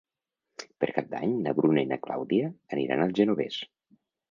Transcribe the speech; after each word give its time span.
Per 0.83 0.89
Cap 0.95 1.11
d'Any 1.11 1.35
na 1.43 1.53
Bruna 1.59 1.85
i 1.87 1.91
na 1.91 1.99
Clàudia 2.07 2.51
aniran 2.79 3.07
al 3.07 3.17
Genovés. 3.23 3.63